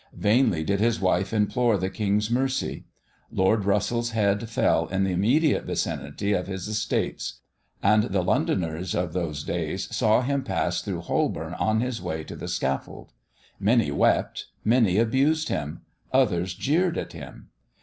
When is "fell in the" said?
4.49-5.11